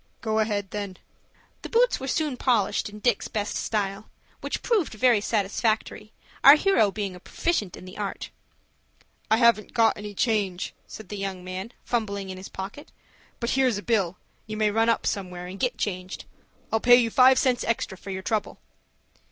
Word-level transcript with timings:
"Go 0.21 0.39
ahead, 0.39 0.71
then." 0.71 0.97
The 1.61 1.69
boots 1.69 1.99
were 1.99 2.07
soon 2.07 2.35
polished 2.35 2.89
in 2.89 2.97
Dick's 3.01 3.27
best 3.27 3.55
style, 3.55 4.09
which 4.39 4.63
proved 4.63 4.95
very 4.95 5.21
satisfactory, 5.21 6.11
our 6.43 6.55
hero 6.55 6.89
being 6.89 7.13
a 7.15 7.19
proficient 7.19 7.77
in 7.77 7.85
the 7.85 7.99
art. 7.99 8.31
"I 9.29 9.37
haven't 9.37 9.75
got 9.75 9.99
any 9.99 10.15
change," 10.15 10.73
said 10.87 11.09
the 11.09 11.17
young 11.17 11.43
man, 11.43 11.71
fumbling 11.85 12.31
in 12.31 12.37
his 12.37 12.49
pocket, 12.49 12.91
"but 13.39 13.51
here's 13.51 13.77
a 13.77 13.83
bill 13.83 14.17
you 14.47 14.57
may 14.57 14.71
run 14.71 14.89
somewhere 15.03 15.45
and 15.45 15.59
get 15.59 15.77
changed. 15.77 16.25
I'll 16.73 16.79
pay 16.79 16.95
you 16.95 17.11
five 17.11 17.37
cents 17.37 17.63
extra 17.63 17.95
for 17.95 18.09
your 18.09 18.23
trouble." 18.23 18.57